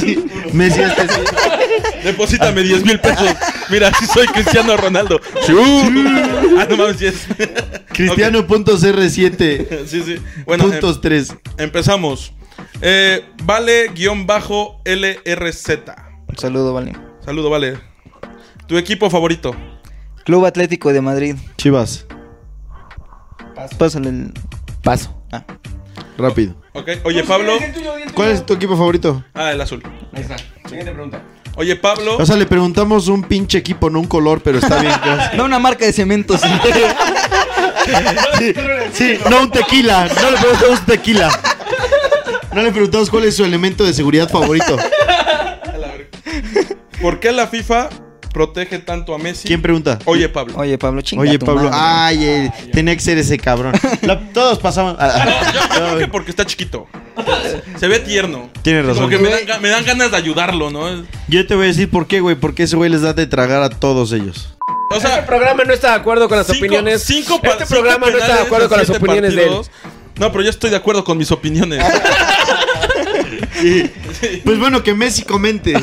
Messi 0.52 0.80
este 0.82 1.02
sí. 1.08 1.20
Deposítame 2.04 2.62
10 2.62 2.84
mil 2.84 2.98
pesos. 2.98 3.28
Mira, 3.70 3.92
si 3.98 4.06
soy 4.06 4.26
Cristiano 4.28 4.76
Ronaldo. 4.76 5.20
Ah, 6.58 6.66
no 6.68 6.76
mames, 6.76 6.96
sí 6.98 7.06
es. 7.06 7.26
Cristiano 7.92 8.46
punto 8.46 8.76
CR7. 8.78 9.62
Ok, 9.82 9.86
Sí, 9.86 10.02
sí. 10.04 10.16
Bueno, 10.46 10.64
em- 10.64 10.70
puntos 10.70 11.00
3. 11.00 11.34
empezamos. 11.58 12.32
Eh, 12.82 13.24
vale 13.44 13.88
guion 13.94 14.26
bajo 14.26 14.80
LRZ. 14.84 15.68
Un 16.28 16.36
saludo, 16.38 16.72
vale. 16.72 16.92
Saludo, 17.24 17.50
vale. 17.50 17.78
Tu 18.66 18.76
equipo 18.78 19.10
favorito. 19.10 19.54
Club 20.24 20.44
Atlético 20.46 20.92
de 20.92 21.00
Madrid. 21.00 21.36
Chivas. 21.56 22.06
Pásale 23.78 24.08
el. 24.08 24.32
Paso. 24.82 25.14
Ah. 25.32 25.44
Rápido. 26.16 26.54
Ok. 26.72 26.88
Oye, 27.04 27.24
Pablo. 27.24 27.52
¿Cuál 28.14 28.30
es 28.30 28.44
tu 28.44 28.54
equipo 28.54 28.76
favorito? 28.76 29.24
Ah, 29.34 29.52
el 29.52 29.60
azul. 29.60 29.82
Ahí 30.12 30.22
está. 30.22 30.36
Siguiente 30.66 30.92
pregunta. 30.92 31.22
Oye, 31.56 31.76
Pablo. 31.76 32.16
O 32.18 32.24
sea, 32.24 32.36
le 32.36 32.46
preguntamos 32.46 33.08
un 33.08 33.22
pinche 33.22 33.58
equipo, 33.58 33.90
no 33.90 34.00
un 34.00 34.06
color, 34.06 34.40
pero 34.42 34.58
está 34.58 34.80
bien. 34.80 34.94
gracias. 35.04 35.34
No 35.34 35.44
una 35.44 35.58
marca 35.58 35.84
de 35.84 35.92
cemento, 35.92 36.38
sí. 36.38 36.48
Sí, 38.38 38.54
sí, 38.92 39.18
no 39.28 39.42
un 39.42 39.50
tequila. 39.50 40.08
No 40.08 40.30
le 40.30 40.36
preguntamos 40.38 40.80
un 40.80 40.86
tequila. 40.86 41.40
No 42.54 42.62
le 42.62 42.72
preguntamos 42.72 43.10
cuál 43.10 43.24
es 43.24 43.36
su 43.36 43.44
elemento 43.44 43.84
de 43.84 43.92
seguridad 43.92 44.28
favorito. 44.28 44.76
A 44.78 45.76
la 45.76 45.88
verga. 45.88 46.08
¿Por 47.00 47.20
qué 47.20 47.32
la 47.32 47.46
FIFA 47.46 47.88
protege 48.30 48.78
tanto 48.78 49.14
a 49.14 49.18
Messi? 49.18 49.46
¿Quién 49.48 49.60
pregunta? 49.62 49.98
Oye, 50.06 50.28
Pablo. 50.28 50.54
Oye, 50.56 50.78
Pablo, 50.78 51.00
chinga 51.02 51.22
Oye, 51.22 51.38
tu 51.38 51.46
Pablo. 51.46 51.64
madre. 51.70 51.76
Ay, 51.80 52.24
eh, 52.24 52.52
tenía 52.72 52.94
que 52.94 53.02
ser 53.02 53.18
ese 53.18 53.38
cabrón. 53.38 53.72
La- 54.02 54.20
todos 54.32 54.58
pasamos. 54.58 54.96
ah, 54.98 55.24
Yo, 55.54 55.60
yo 55.60 55.68
creo 55.86 55.98
que 55.98 56.08
porque 56.08 56.30
está 56.30 56.44
chiquito. 56.46 56.86
Se 57.78 57.88
ve 57.88 57.98
tierno. 57.98 58.48
Tienes 58.62 58.86
razón. 58.86 59.04
Como 59.04 59.08
que 59.10 59.18
me 59.18 59.30
dan, 59.30 59.40
ga- 59.46 59.60
me 59.60 59.68
dan 59.68 59.84
ganas 59.84 60.10
de 60.10 60.16
ayudarlo, 60.16 60.70
¿no? 60.70 61.04
Yo 61.28 61.46
te 61.46 61.54
voy 61.54 61.64
a 61.64 61.68
decir 61.68 61.90
por 61.90 62.06
qué, 62.06 62.20
güey. 62.20 62.36
Porque 62.36 62.62
ese 62.64 62.76
güey 62.76 62.90
les 62.90 63.02
da 63.02 63.12
de 63.12 63.26
tragar 63.26 63.62
a 63.62 63.70
todos 63.70 64.12
ellos. 64.12 64.56
O 64.90 64.96
Este 64.96 65.06
sea, 65.08 65.26
programa 65.26 65.62
no 65.64 65.72
está 65.72 65.88
de 65.90 65.94
acuerdo 65.94 66.28
con 66.28 66.38
las 66.38 66.46
cinco- 66.46 66.58
opiniones. 66.60 67.02
cinco 67.02 67.40
pa- 67.40 67.50
este 67.50 67.66
cinco 67.66 67.80
programa 67.80 68.10
no 68.10 68.18
está 68.18 68.34
de 68.36 68.42
acuerdo 68.42 68.68
con 68.68 68.78
las 68.78 68.86
siete 68.86 69.02
opiniones 69.04 69.34
de 69.34 69.42
él. 69.42 69.48
partidos. 69.48 69.70
No, 70.18 70.30
pero 70.32 70.44
yo 70.44 70.50
estoy 70.50 70.70
de 70.70 70.76
acuerdo 70.76 71.04
con 71.04 71.16
mis 71.18 71.30
opiniones. 71.32 71.82
Pues 74.44 74.58
bueno, 74.58 74.82
que 74.82 74.94
Messi 74.94 75.22
comente. 75.22 75.74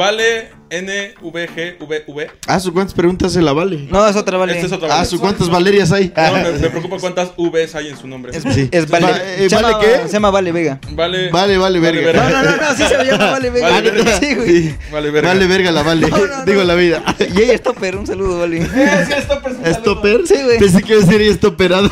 Vale 0.00 0.48
NVGVV. 0.70 2.30
Ah, 2.46 2.58
¿su 2.58 2.72
cuántas 2.72 2.94
preguntas 2.94 3.34
se 3.34 3.42
la 3.42 3.52
vale? 3.52 3.86
No, 3.90 4.06
es 4.08 4.16
otra, 4.16 4.38
vale. 4.38 4.54
Este 4.54 4.64
es 4.68 4.72
otra 4.72 4.88
Ah, 4.90 4.94
vale. 4.96 5.06
¿su 5.06 5.20
cuántas 5.20 5.50
Valerias 5.50 5.92
hay? 5.92 6.10
No, 6.16 6.32
me, 6.32 6.52
me 6.58 6.70
preocupa 6.70 6.96
cuántas 6.98 7.36
Vs 7.36 7.74
hay 7.74 7.88
en 7.88 7.98
su 7.98 8.08
nombre. 8.08 8.34
Es, 8.34 8.42
Sí. 8.54 8.66
es 8.72 8.88
Vale. 8.88 9.04
Va- 9.06 9.18
eh, 9.22 9.48
¿vale 9.52 9.76
qué? 9.82 10.06
se 10.06 10.14
llama 10.14 10.30
Vale 10.30 10.52
Vega. 10.52 10.80
Vale. 10.92 11.28
Vale, 11.30 11.58
vale, 11.58 11.80
verga. 11.80 12.00
verga. 12.00 12.30
No, 12.30 12.42
no, 12.42 12.50
no, 12.50 12.56
no, 12.56 12.74
sí 12.74 12.82
se 12.88 13.04
llama 13.04 13.30
Vale 13.32 13.50
Vega. 13.50 13.68
Vale 13.68 13.90
verga. 13.90 14.18
Sí, 14.18 14.34
güey. 14.34 14.48
Sí. 14.62 14.74
Vale, 14.90 15.10
verga. 15.10 15.28
Vale, 15.28 15.46
verga, 15.46 15.70
la 15.70 15.82
vale. 15.82 16.08
No, 16.08 16.16
no, 16.16 16.26
no. 16.26 16.44
Digo 16.46 16.64
la 16.64 16.74
vida. 16.76 17.02
Y 17.18 17.42
ella 17.42 17.52
es 17.52 17.62
topper, 17.62 17.96
un 17.96 18.06
saludo, 18.06 18.38
Vale. 18.38 18.66
¿Stopper? 19.74 20.26
Sí, 20.26 20.36
güey. 20.42 20.58
Pensé 20.58 20.82
que 20.82 21.02
sería 21.02 21.30
estoperado. 21.30 21.90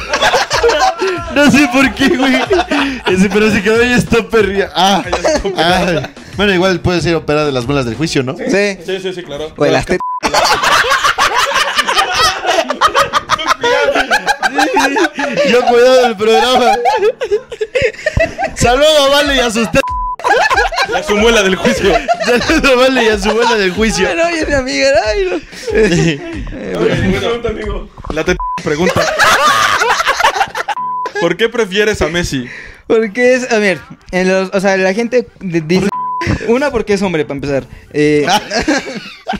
no 1.34 1.50
sé 1.50 1.68
por 1.70 1.92
qué, 1.94 2.08
güey. 2.08 2.36
Pero 3.34 3.50
se 3.50 3.62
quedó 3.62 3.82
ahí 3.82 4.00
stopper. 4.00 4.70
Ah, 4.74 5.04
ah. 5.58 6.08
Bueno, 6.38 6.54
igual 6.54 6.80
puede 6.80 7.00
ser 7.02 7.16
operada 7.16 7.44
de 7.46 7.52
las 7.52 7.66
muelas 7.66 7.84
del 7.84 7.96
juicio, 7.96 8.22
¿no? 8.22 8.36
Sí. 8.36 8.78
Sí, 8.86 9.00
sí, 9.02 9.12
sí, 9.12 9.22
claro. 9.24 9.52
O 9.56 9.64
de 9.64 9.72
las 9.72 9.84
tetas. 9.84 9.98
Yo 15.50 15.64
cuidado 15.66 16.02
del 16.02 16.16
programa. 16.16 16.76
Saludos 18.54 19.00
a 19.00 19.08
Vale 19.10 19.36
y 19.36 19.40
a 19.40 19.50
sus 19.50 19.70
te- 19.70 19.80
La 20.90 21.02
su 21.02 21.16
muela 21.16 21.42
del 21.42 21.56
juicio. 21.56 21.92
Saludos 22.24 22.70
a 22.72 22.74
Vale 22.76 23.04
y 23.04 23.08
a 23.08 23.18
su 23.18 23.32
muela 23.34 23.56
del 23.56 23.72
juicio. 23.72 24.06
Bueno, 24.06 24.22
oye, 24.26 24.46
mi 24.46 24.54
amiga, 24.54 24.88
ay, 25.06 25.28
no. 25.28 25.40
La 28.14 28.24
te 28.24 28.36
pregunta. 28.62 29.04
¿Por 31.20 31.36
qué 31.36 31.48
prefieres 31.48 32.00
a 32.00 32.06
Messi? 32.08 32.46
Porque 32.86 33.34
es, 33.34 33.50
a 33.52 33.58
ver, 33.58 33.80
en 34.12 34.28
los, 34.28 34.50
o 34.54 34.60
sea, 34.60 34.76
la 34.76 34.94
gente 34.94 35.26
dice... 35.40 35.88
Una, 36.48 36.70
porque 36.70 36.94
es 36.94 37.02
hombre, 37.02 37.24
para 37.24 37.34
empezar. 37.36 37.64
Eh, 37.92 38.26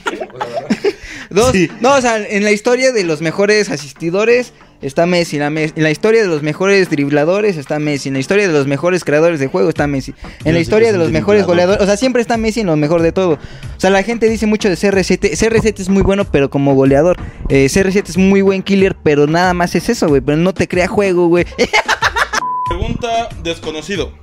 dos, 1.29 1.51
Sí. 1.51 1.69
no, 1.81 1.95
o 1.95 2.01
sea, 2.01 2.17
en 2.25 2.43
la 2.43 2.51
historia 2.51 2.91
de 2.91 3.03
los 3.03 3.21
mejores 3.21 3.69
asistidores 3.69 4.53
está 4.81 5.05
Messi. 5.05 5.35
En 5.35 5.41
la, 5.41 5.49
mes- 5.49 5.73
en 5.75 5.83
la 5.83 5.91
historia 5.91 6.21
de 6.21 6.27
los 6.27 6.41
mejores 6.41 6.89
dribladores 6.89 7.57
está 7.57 7.79
Messi. 7.79 8.09
En 8.09 8.13
la 8.13 8.19
historia 8.19 8.47
de 8.47 8.53
los 8.53 8.67
mejores 8.67 9.03
creadores 9.03 9.39
de 9.39 9.47
juego 9.47 9.69
está 9.69 9.87
Messi. 9.87 10.13
En 10.45 10.53
la 10.53 10.59
historia 10.59 10.91
de 10.91 10.97
los 10.97 11.11
mejores 11.11 11.45
goleadores, 11.45 11.81
o 11.81 11.85
sea, 11.85 11.97
siempre 11.97 12.21
está 12.21 12.37
Messi 12.37 12.61
en 12.61 12.67
lo 12.67 12.75
mejor 12.77 13.01
de 13.01 13.11
todo. 13.11 13.33
O 13.33 13.79
sea, 13.79 13.89
la 13.89 14.03
gente 14.03 14.29
dice 14.29 14.45
mucho 14.45 14.69
de 14.69 14.75
CR7. 14.75 15.31
CR7 15.31 15.79
es 15.79 15.89
muy 15.89 16.03
bueno, 16.03 16.25
pero 16.25 16.49
como 16.49 16.73
goleador. 16.75 17.17
Eh, 17.49 17.67
CR7 17.69 18.09
es 18.09 18.17
muy 18.17 18.41
buen 18.41 18.63
killer, 18.63 18.95
pero 19.03 19.27
nada 19.27 19.53
más 19.53 19.75
es 19.75 19.89
eso, 19.89 20.07
güey. 20.07 20.21
Pero 20.21 20.37
no 20.37 20.53
te 20.53 20.67
crea 20.67 20.87
juego, 20.87 21.27
güey. 21.27 21.45
Pregunta 22.69 23.29
desconocido. 23.43 24.13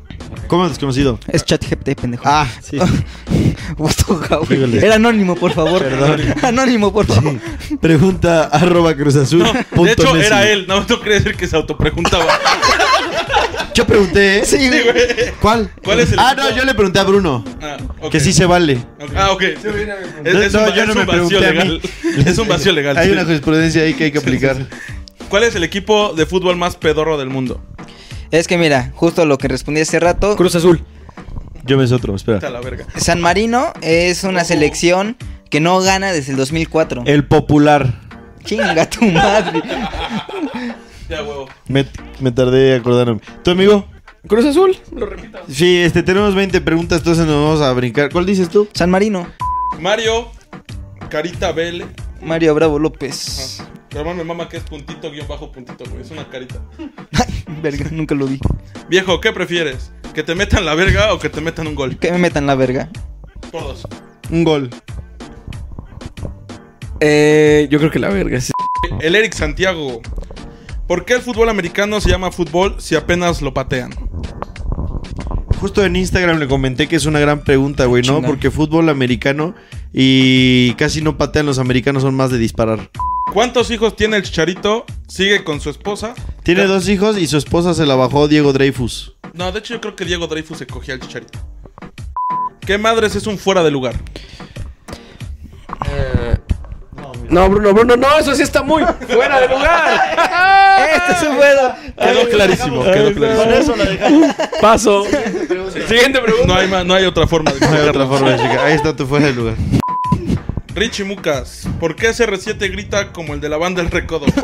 ¿Cómo 0.47 0.69
desconocido? 0.69 1.19
Es 1.29 1.45
ChatGPT, 1.45 2.01
pendejo. 2.01 2.23
Ah, 2.27 2.47
sí. 2.63 2.79
Híjole. 4.51 4.85
Era 4.85 4.95
anónimo, 4.97 5.35
por 5.35 5.53
favor. 5.53 5.83
Perdón. 5.83 6.21
Anónimo, 6.43 6.93
por 6.93 7.07
favor. 7.07 7.37
Pregunta 7.81 8.45
arroba 8.45 8.95
Cruz 8.95 9.17
Azul. 9.17 9.41
No, 9.41 9.53
de 9.85 9.93
hecho, 9.93 10.15
Messi. 10.15 10.27
era 10.27 10.49
él. 10.49 10.67
No, 10.69 10.81
no 10.81 11.01
quería 11.01 11.19
decir 11.19 11.35
que 11.37 11.47
se 11.47 11.57
autopreguntaba. 11.57 12.27
Yo 13.75 13.87
pregunté, 13.87 14.39
¿eh? 14.39 14.43
Sí, 14.47 14.57
Sí, 14.57 14.69
güey. 14.69 15.33
¿Cuál? 15.41 15.71
¿Cuál 15.85 16.01
es 16.01 16.11
el 16.13 16.19
Ah, 16.19 16.35
no, 16.35 16.49
yo 16.57 16.65
le 16.65 16.73
pregunté 16.73 16.99
a 16.99 17.05
Bruno. 17.05 17.45
Ah, 17.61 17.77
ok. 18.01 18.11
Que 18.11 18.21
sí 18.21 18.33
se 18.33 18.47
vale. 18.47 18.79
Ah, 19.15 19.33
ok. 19.33 19.43
Es, 19.43 19.65
No, 19.65 20.41
es 20.41 20.53
no, 20.55 20.61
un, 20.65 20.73
yo 20.73 20.83
es 20.83 20.87
no 20.87 20.93
un 20.93 20.99
me 21.01 21.05
vacío 21.05 21.29
pregunté 21.29 21.37
a 21.37 21.41
legal. 21.51 21.81
Es 22.27 22.39
un 22.39 22.49
vacío 22.49 22.73
legal. 22.73 22.97
Hay 22.97 23.09
sí. 23.09 23.13
una 23.13 23.25
jurisprudencia 23.25 23.83
ahí 23.83 23.93
que 23.93 24.05
hay 24.05 24.13
que 24.13 24.19
aplicar. 24.19 24.57
¿Cuál 25.29 25.43
es 25.43 25.55
el 25.57 25.63
equipo 25.65 26.15
de 26.15 26.25
fútbol 26.25 26.57
más 26.57 26.77
pedorro 26.77 27.19
del 27.19 27.29
mundo? 27.29 27.61
Es 28.31 28.49
que 28.49 28.59
mira, 28.59 28.93
justo 28.95 29.25
lo 29.25 29.39
que 29.39 29.49
respondí 29.49 29.81
hace 29.81 30.01
rato. 30.01 30.37
Cruz 30.37 30.55
Azul. 30.57 30.83
Yo 31.65 31.77
me 31.77 31.85
es 31.85 31.93
otro, 31.93 32.15
Está 32.15 32.35
espera. 32.37 32.51
la 32.53 32.61
verga. 32.61 32.87
San 32.97 33.21
Marino 33.21 33.73
es 33.83 34.23
una 34.25 34.45
selección 34.45 35.17
que 35.51 35.61
no 35.61 35.81
gana 35.81 36.13
desde 36.13 36.33
el 36.33 36.37
2004. 36.39 37.03
El 37.07 37.25
popular. 37.27 38.01
Chinga 38.45 38.89
tu 38.89 39.05
madre. 39.07 39.63
Ya, 41.09 41.23
huevo. 41.23 41.49
Me, 41.69 41.85
me 42.21 42.31
tardé 42.31 42.77
acordándome. 42.77 43.21
¿Tu 43.43 43.51
amigo? 43.51 43.87
Cruz 44.29 44.45
Azul. 44.45 44.77
Lo 44.95 45.07
repito. 45.07 45.39
Sí, 45.49 45.79
este, 45.79 46.03
tenemos 46.03 46.35
20 46.35 46.61
preguntas, 46.61 46.99
entonces 46.99 47.27
nos 47.27 47.35
vamos 47.45 47.61
a 47.61 47.73
brincar. 47.73 48.11
¿Cuál 48.11 48.27
dices 48.27 48.49
tú? 48.49 48.69
San 48.73 48.91
Marino. 48.91 49.27
Mario 49.81 50.29
Carita 51.11 51.53
Bell. 51.53 51.85
Mario 52.21 52.55
Bravo 52.55 52.79
López. 52.79 53.63
Pero 53.97 54.11
hermano, 54.11 54.25
me 54.25 54.29
mama 54.29 54.47
que 54.47 54.59
es 54.59 54.63
puntito 54.63 55.11
guion 55.11 55.27
bajo 55.27 55.51
puntito, 55.51 55.83
güey. 55.89 56.03
Es 56.03 56.11
una 56.11 56.29
carita. 56.29 56.57
Ay, 57.13 57.45
verga, 57.63 57.87
nunca 57.91 58.15
lo 58.15 58.27
vi. 58.27 58.39
Viejo, 58.91 59.23
¿qué 59.23 59.33
prefieres? 59.33 59.91
¿Que 60.15 60.23
te 60.23 60.35
metan 60.35 60.67
la 60.67 60.75
verga 60.75 61.15
o 61.15 61.19
que 61.19 61.31
te 61.31 61.41
metan 61.41 61.67
un 61.67 61.75
gol? 61.75 61.97
Que 61.97 62.13
me 62.13 62.19
metan 62.19 62.47
la 62.47 62.57
verga. 62.57 62.91
Por 63.51 63.63
dos. 63.63 63.89
Un 64.29 64.45
gol. 64.45 64.69
Eh, 67.01 67.69
yo 67.71 67.79
creo 67.79 67.91
que 67.91 67.99
la 67.99 68.11
verga. 68.11 68.39
sí. 68.39 68.53
El 69.01 69.15
Eric 69.15 69.33
Santiago. 69.33 70.03
¿Por 70.87 71.07
qué 71.07 71.15
el 71.15 71.23
fútbol 71.23 71.49
americano 71.49 71.99
se 72.03 72.11
llama 72.11 72.31
fútbol 72.31 72.75
si 72.79 72.97
apenas 72.97 73.41
lo 73.41 73.55
patean? 73.55 73.93
Justo 75.59 75.83
en 75.87 75.97
Instagram 75.97 76.39
le 76.39 76.49
comenté 76.49 76.87
que 76.87 76.97
es 76.97 77.07
una 77.07 77.19
gran 77.19 77.45
pregunta, 77.45 77.87
güey, 77.87 78.03
¿no? 78.03 78.21
Porque 78.21 78.51
fútbol 78.51 78.91
americano 78.91 79.55
y 79.95 80.75
casi 80.75 81.01
no 81.01 81.17
patean 81.17 81.47
los 81.47 81.59
americanos, 81.59 82.03
son 82.03 82.15
más 82.15 82.31
de 82.31 82.37
disparar. 82.37 82.91
¿Cuántos 83.33 83.71
hijos 83.71 83.97
tiene 83.97 84.17
el 84.17 84.23
Chicharito? 84.23 84.87
¿Sigue 85.09 85.45
con 85.45 85.61
su 85.61 85.71
esposa? 85.71 86.15
Tiene 86.43 86.65
dos 86.65 86.89
hijos 86.89 87.19
y 87.19 87.27
su 87.27 87.37
esposa 87.37 87.75
se 87.75 87.85
la 87.87 87.95
bajó 87.95 88.29
Diego 88.29 88.53
Dreyfus. 88.53 89.15
No, 89.35 89.53
de 89.53 89.59
hecho 89.59 89.75
yo 89.75 89.81
creo 89.81 89.97
que 89.97 90.05
Diego 90.05 90.27
Dreyfus 90.27 90.59
se 90.59 90.67
cogía 90.67 90.95
al 90.95 91.01
Chicharito. 91.01 91.39
¿Qué 92.61 92.79
madres 92.79 93.15
es 93.15 93.27
un 93.27 93.39
fuera 93.39 93.63
de 93.63 93.71
lugar? 93.71 93.95
No, 97.29 97.49
Bruno, 97.49 97.75
Bruno, 97.75 97.97
no, 97.97 98.19
eso 98.19 98.35
sí 98.35 98.43
está 98.43 98.63
muy 98.63 98.85
fuera 99.09 99.41
de 99.41 99.49
lugar. 99.49 100.47
Este 100.77 101.13
es 101.13 101.23
un 101.31 101.37
bueno. 101.37 101.75
Quedó 101.99 102.29
clarísimo, 102.29 102.85
quedó 102.85 103.13
clarísimo. 103.15 103.77
la 103.77 103.85
dejamos. 103.85 104.35
Paso. 104.61 105.05
Siguiente 105.89 106.21
pregunta. 106.21 106.47
No 106.47 106.55
hay, 106.55 106.85
no 106.85 106.95
hay 106.95 107.05
otra 107.07 107.27
forma 107.27 107.51
de 107.51 107.61
No 107.61 107.73
hay 107.73 107.89
otra 107.89 108.07
forma 108.07 108.29
de 108.29 108.35
explicar. 108.35 108.67
Ahí 108.67 108.75
está 108.75 108.95
tu 108.95 109.07
fuera 109.07 109.27
de 109.27 109.33
lugar. 109.33 109.55
Richie 110.77 111.05
Mucas, 111.05 111.67
¿por 111.81 111.97
qué 111.97 112.11
CR7 112.11 112.71
grita 112.71 113.11
como 113.13 113.33
el 113.35 113.41
de 113.41 113.49
la 113.49 113.57
banda 113.57 113.81
El 113.83 113.91
Recodo? 113.91 114.27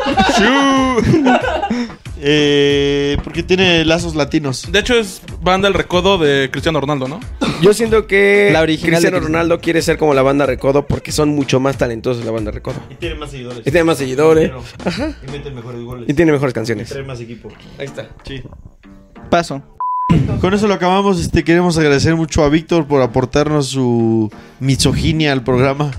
Eh, 2.24 3.16
porque 3.24 3.42
tiene 3.42 3.84
lazos 3.84 4.14
latinos. 4.14 4.70
de 4.70 4.78
hecho 4.78 4.94
es 4.94 5.20
banda 5.40 5.66
El 5.66 5.74
Recodo 5.74 6.18
de 6.18 6.50
Cristiano 6.52 6.80
Ronaldo, 6.80 7.08
¿no? 7.08 7.18
Yo 7.60 7.74
siento 7.74 8.06
que 8.06 8.50
La 8.52 8.60
original 8.60 8.92
Cristiano 8.92 9.16
de- 9.18 9.26
Ronaldo 9.26 9.58
quiere 9.60 9.82
ser 9.82 9.98
como 9.98 10.14
la 10.14 10.22
banda 10.22 10.46
Recodo 10.46 10.86
porque 10.86 11.10
son 11.10 11.30
mucho 11.30 11.58
más 11.58 11.78
talentosos 11.78 12.24
la 12.24 12.30
banda 12.30 12.52
Recodo. 12.52 12.76
Y 12.90 12.94
tiene 12.94 13.16
más 13.16 13.32
seguidores. 13.32 13.58
Y 13.60 13.62
tiene 13.72 13.82
más 13.82 13.98
seguidores. 13.98 14.52
Y 15.26 15.30
meten 15.32 15.52
mejores 15.56 15.80
goles. 15.82 16.08
Y 16.08 16.14
tiene 16.14 16.30
mejores 16.30 16.54
canciones. 16.54 16.94
más 17.04 17.18
equipo. 17.20 17.48
Ahí 17.76 17.86
está. 17.86 18.08
Sí. 18.24 18.40
Paso. 19.28 19.60
Con 20.40 20.54
eso 20.54 20.68
lo 20.68 20.74
acabamos. 20.74 21.18
Este, 21.20 21.42
queremos 21.42 21.76
agradecer 21.76 22.14
mucho 22.14 22.44
a 22.44 22.48
Víctor 22.50 22.86
por 22.86 23.02
aportarnos 23.02 23.66
su 23.66 24.30
misoginia 24.60 25.32
al 25.32 25.42
programa. 25.42 25.90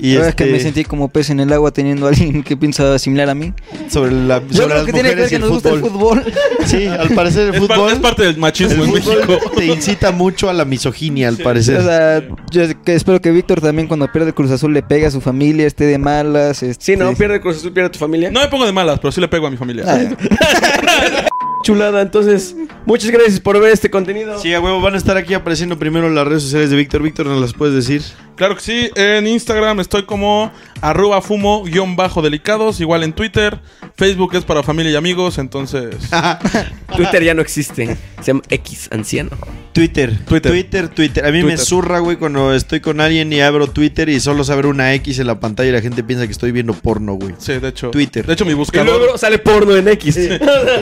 Y 0.00 0.14
La 0.14 0.14
verdad 0.14 0.28
es 0.30 0.34
que 0.34 0.44
este, 0.44 0.56
me 0.56 0.60
sentí 0.60 0.84
como 0.84 1.08
pez 1.08 1.30
en 1.30 1.40
el 1.40 1.52
agua 1.52 1.70
teniendo 1.72 2.06
a 2.06 2.08
alguien 2.10 2.42
que 2.42 2.56
piensa 2.56 2.98
similar 2.98 3.28
a 3.28 3.34
mí. 3.34 3.52
sobre 3.88 4.12
la 4.12 4.40
Yo 4.40 4.54
sobre 4.54 4.66
creo 4.66 4.76
las 4.76 4.86
que 4.86 4.92
tiene 4.92 5.08
que 5.10 5.14
ver 5.16 5.28
que 5.28 5.34
el 5.36 5.40
nos 5.42 5.50
gusta 5.50 5.70
el 5.70 5.80
fútbol. 5.80 6.24
Sí, 6.66 6.86
al 6.86 7.08
parecer 7.10 7.48
el 7.48 7.54
Es, 7.54 7.60
fútbol, 7.60 7.92
es 7.92 7.98
parte 7.98 8.22
del 8.22 8.36
machismo 8.36 8.84
en 8.84 8.92
México. 8.92 9.38
te 9.56 9.66
incita 9.66 10.12
mucho 10.12 10.48
a 10.48 10.52
la 10.52 10.64
misoginia, 10.64 11.28
al 11.28 11.36
parecer. 11.36 11.78
O 11.78 11.82
sea, 11.82 12.22
yo 12.50 12.62
espero 12.86 13.20
que 13.20 13.30
Víctor 13.30 13.60
también 13.60 13.88
cuando 13.88 14.10
pierde 14.10 14.28
el 14.28 14.34
Cruz 14.34 14.50
Azul 14.50 14.72
le 14.72 14.82
pegue 14.82 15.06
a 15.06 15.10
su 15.10 15.20
familia, 15.20 15.66
esté 15.66 15.84
de 15.84 15.98
malas. 15.98 16.62
Este... 16.62 16.84
Sí, 16.84 16.96
no, 16.96 17.12
pierde 17.14 17.40
Cruz 17.40 17.56
Azul, 17.56 17.72
pierde 17.72 17.90
tu 17.90 17.98
familia. 17.98 18.30
No 18.30 18.40
me 18.40 18.48
pongo 18.48 18.66
de 18.66 18.72
malas, 18.72 18.98
pero 19.00 19.10
sí 19.12 19.20
le 19.20 19.28
pego 19.28 19.46
a 19.46 19.50
mi 19.50 19.56
familia. 19.56 19.84
Ah, 19.86 19.98
Chulada, 21.62 22.00
entonces, 22.00 22.56
muchas 22.86 23.10
gracias 23.10 23.38
por 23.38 23.60
ver 23.60 23.72
este 23.72 23.90
contenido. 23.90 24.40
Sí, 24.40 24.54
a 24.54 24.60
huevo, 24.60 24.80
van 24.80 24.94
a 24.94 24.96
estar 24.96 25.18
aquí 25.18 25.34
apareciendo 25.34 25.78
primero 25.78 26.08
las 26.08 26.26
redes 26.26 26.42
sociales 26.44 26.70
de 26.70 26.76
Víctor. 26.76 27.02
Víctor, 27.02 27.26
¿nos 27.26 27.38
las 27.40 27.52
puedes 27.52 27.74
decir? 27.74 28.02
Claro 28.40 28.54
que 28.54 28.62
sí, 28.62 28.90
en 28.94 29.26
Instagram 29.26 29.80
estoy 29.80 30.04
como 30.04 30.50
arroba 30.80 31.20
fumo 31.20 31.62
guion 31.62 31.94
bajo 31.94 32.22
delicados, 32.22 32.80
igual 32.80 33.02
en 33.02 33.12
Twitter, 33.12 33.60
Facebook 33.98 34.34
es 34.34 34.46
para 34.46 34.62
familia 34.62 34.92
y 34.92 34.96
amigos, 34.96 35.36
entonces... 35.36 35.94
Twitter 36.96 37.22
ya 37.22 37.34
no 37.34 37.42
existe. 37.42 37.98
Se 38.20 38.26
llama 38.28 38.42
X 38.48 38.88
Anciano. 38.90 39.30
Twitter. 39.72 40.18
Twitter. 40.26 40.52
Twitter, 40.52 40.88
Twitter. 40.88 41.24
A 41.24 41.30
mí 41.30 41.42
me 41.42 41.56
zurra, 41.56 42.00
güey, 42.00 42.16
cuando 42.16 42.52
estoy 42.54 42.80
con 42.80 43.00
alguien 43.00 43.32
y 43.32 43.40
abro 43.40 43.68
Twitter 43.68 44.08
y 44.08 44.18
solo 44.20 44.42
se 44.42 44.52
abre 44.52 44.68
una 44.68 44.94
X 44.94 45.18
en 45.18 45.26
la 45.26 45.38
pantalla 45.38 45.68
y 45.68 45.72
la 45.72 45.80
gente 45.80 46.02
piensa 46.02 46.26
que 46.26 46.32
estoy 46.32 46.50
viendo 46.50 46.74
porno, 46.74 47.14
güey. 47.14 47.34
Sí, 47.38 47.58
de 47.58 47.68
hecho. 47.68 47.90
Twitter. 47.90 48.26
De 48.26 48.32
hecho, 48.32 48.44
mi 48.44 48.52
Y 48.52 48.54
buscador... 48.54 48.98
luego 48.98 49.18
sale 49.18 49.38
porno 49.38 49.76
en 49.76 49.88
X. 49.88 50.16
Y 50.16 50.28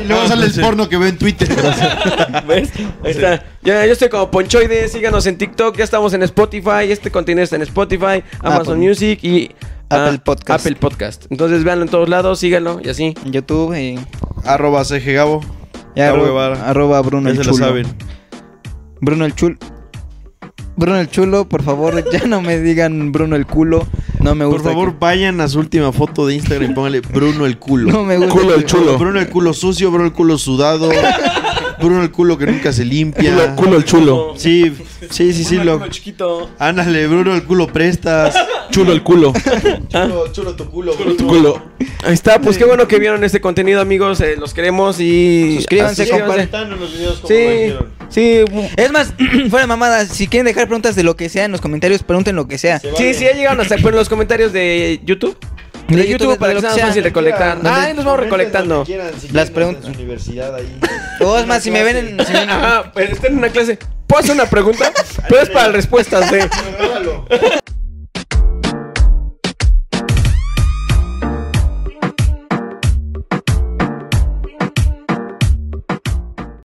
luego 0.06 0.26
sale 0.26 0.46
el 0.46 0.52
sí. 0.52 0.60
porno 0.60 0.88
que 0.88 0.96
veo 0.96 1.08
en 1.08 1.18
Twitter. 1.18 1.48
¿Ves? 2.48 2.70
Ahí 3.04 3.10
está. 3.10 3.44
Ya, 3.62 3.84
yo 3.84 3.92
estoy 3.92 4.08
como 4.08 4.30
Ponchoide. 4.30 4.88
Síganos 4.88 5.26
en 5.26 5.36
TikTok. 5.36 5.76
Ya 5.76 5.84
estamos 5.84 6.12
en 6.14 6.22
Spotify. 6.22 6.90
Este 6.90 7.10
contenido 7.10 7.42
está 7.48 7.56
en 7.56 7.62
Spotify, 7.62 8.22
Amazon 8.40 8.76
Apple. 8.76 8.88
Music 8.88 9.18
y 9.24 9.50
Apple 9.90 10.18
ah, 10.18 10.22
Podcast. 10.24 10.60
Apple 10.66 10.76
Podcast. 10.78 11.24
Entonces 11.30 11.64
véanlo 11.64 11.84
en 11.84 11.90
todos 11.90 12.08
lados. 12.08 12.38
Síganlo 12.40 12.80
y 12.84 12.88
así. 12.88 13.14
en 13.24 13.32
YouTube 13.32 13.74
y, 13.74 13.98
Arroba 14.44 14.84
CG 14.84 15.12
Gabo. 15.14 15.40
y 15.96 16.00
Gabo 16.00 16.24
Guevara. 16.24 16.68
arroba 16.68 17.00
Bruno 17.02 17.28
Ya 17.28 17.32
el 17.32 17.38
se 17.38 17.44
lo 17.44 17.52
Chulo. 17.52 17.66
saben. 17.66 17.86
Bruno 19.00 19.24
el 19.24 19.34
Chulo. 19.34 19.56
Bruno 20.76 20.98
el 21.00 21.10
Chulo, 21.10 21.48
por 21.48 21.62
favor, 21.64 22.04
ya 22.12 22.24
no 22.26 22.40
me 22.40 22.60
digan 22.60 23.10
Bruno 23.12 23.34
el 23.34 23.46
culo. 23.46 23.86
No 24.20 24.34
me 24.34 24.44
Por 24.44 24.54
gusta. 24.54 24.68
favor, 24.70 24.92
que- 24.92 24.98
vayan 25.00 25.40
a 25.40 25.48
su 25.48 25.58
última 25.58 25.90
foto 25.92 26.26
de 26.26 26.34
Instagram 26.34 26.70
y 26.70 26.74
pónganle 26.74 27.00
Bruno 27.00 27.46
el 27.46 27.58
culo. 27.58 27.90
no 27.90 28.04
me 28.04 28.16
gusta. 28.16 28.32
Culo 28.32 28.54
el 28.54 28.64
chulo. 28.64 28.98
Bruno 28.98 29.18
el 29.20 29.28
culo 29.28 29.52
sucio, 29.54 29.90
Bruno 29.90 30.06
el 30.06 30.12
culo 30.12 30.38
sudado. 30.38 30.90
Bruno 31.80 32.02
el 32.02 32.10
culo 32.10 32.36
que 32.38 32.46
nunca 32.46 32.72
se 32.72 32.84
limpia. 32.84 33.32
Culo, 33.32 33.56
culo 33.56 33.76
el 33.76 33.84
chulo. 33.84 34.32
Sí, 34.36 34.72
sí, 35.10 35.32
sí, 35.32 35.44
sí. 35.44 35.56
Lo... 35.56 35.86
chiquito. 35.88 36.50
Ándale, 36.58 37.06
Bruno 37.06 37.34
el 37.34 37.44
culo 37.44 37.66
prestas. 37.66 38.34
Chulo 38.70 38.92
el 38.92 39.02
culo. 39.02 39.32
Chulo, 39.88 40.30
chulo 40.32 40.54
tu 40.54 40.70
culo, 40.70 40.94
Chulo 40.94 41.16
tu 41.16 41.26
culo. 41.26 41.62
Ahí 42.04 42.12
está. 42.12 42.38
Pues 42.40 42.58
qué 42.58 42.64
bueno 42.64 42.86
que 42.86 42.98
vieron 42.98 43.24
este 43.24 43.40
contenido, 43.40 43.80
amigos. 43.80 44.20
eh, 44.20 44.36
los 44.36 44.52
queremos 44.52 45.00
y. 45.00 45.54
Suscríbanse, 45.56 46.08
compartan. 46.08 46.78
los 46.78 46.92
videos 46.92 47.16
como 47.16 47.28
Sí, 47.28 47.34
dijeron. 47.34 47.88
sí. 48.10 48.44
Es 48.76 48.92
más, 48.92 49.14
fuera 49.50 49.62
de 49.62 49.66
mamada, 49.66 50.04
si 50.04 50.28
quieren 50.28 50.44
dejar 50.46 50.66
preguntas 50.66 50.94
de 50.96 51.02
lo 51.02 51.16
que 51.16 51.28
sea 51.30 51.44
en 51.46 51.52
los 51.52 51.60
comentarios, 51.62 52.02
pregunten 52.02 52.36
lo 52.36 52.46
que 52.46 52.58
sea. 52.58 52.78
Sí, 52.78 53.14
sí, 53.14 53.24
ya 53.24 53.32
llegaron 53.32 53.60
hasta 53.60 53.76
pues, 53.78 53.94
los 53.94 54.08
comentarios 54.08 54.52
de 54.52 55.00
YouTube. 55.04 55.36
De, 55.88 55.96
De 55.96 56.02
YouTube, 56.02 56.26
YouTube, 56.26 56.38
para 56.38 56.50
de 56.50 56.56
que 56.56 56.60
sea 56.60 56.70
más 56.72 56.80
fácil 56.88 57.02
recolectar. 57.04 57.54
Donde- 57.62 57.70
Ay, 57.70 57.94
nos 57.94 58.04
vamos 58.04 58.20
recolectando. 58.20 58.84
Las 59.32 59.50
preguntas- 59.50 59.86
En 59.86 59.94
su 59.94 59.98
universidad 59.98 60.54
ahí. 60.54 60.78
O 61.22 61.38
es 61.38 61.46
más, 61.46 61.62
si 61.62 61.70
me 61.70 61.82
ven 61.82 61.96
en... 61.96 62.26
si 62.26 62.32
me 62.34 62.40
ven 62.40 62.50
en- 62.50 62.50
Ajá, 62.50 62.92
pero 62.94 63.10
está 63.14 63.28
en 63.28 63.38
una 63.38 63.48
clase. 63.48 63.78
¿Puedo 64.18 64.32
hacer 64.32 64.42
una 64.42 64.50
pregunta? 64.50 64.92
Pero 65.28 65.42
es 65.42 65.48
para 65.48 65.68
respuestas 65.68 66.28
de. 66.32 66.50